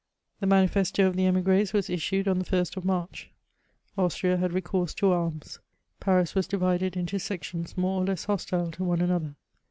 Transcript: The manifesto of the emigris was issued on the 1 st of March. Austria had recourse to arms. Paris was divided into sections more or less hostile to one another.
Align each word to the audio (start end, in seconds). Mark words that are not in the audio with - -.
The 0.39 0.47
manifesto 0.47 1.05
of 1.05 1.15
the 1.15 1.27
emigris 1.27 1.73
was 1.73 1.87
issued 1.87 2.27
on 2.27 2.39
the 2.39 2.43
1 2.55 2.65
st 2.65 2.75
of 2.77 2.85
March. 2.85 3.29
Austria 3.95 4.37
had 4.37 4.51
recourse 4.51 4.95
to 4.95 5.11
arms. 5.11 5.59
Paris 5.99 6.33
was 6.33 6.47
divided 6.47 6.97
into 6.97 7.19
sections 7.19 7.77
more 7.77 8.01
or 8.01 8.05
less 8.05 8.25
hostile 8.25 8.71
to 8.71 8.83
one 8.83 9.01
another. 9.01 9.35